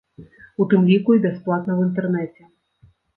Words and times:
У 0.63 0.65
тым 0.69 0.87
ліку 0.91 1.15
і 1.17 1.21
бясплатна 1.25 1.71
ў 1.73 1.79
інтэрнэце. 1.89 2.49